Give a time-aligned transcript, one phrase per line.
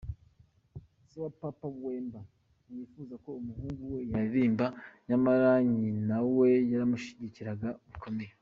[1.07, 2.19] Se wa Papa Wemba
[2.65, 4.65] ntiyifuzaga ko umuhungu we yaririmba
[5.07, 8.31] nyamara nyina we yaramushyigikiraga bikomeye.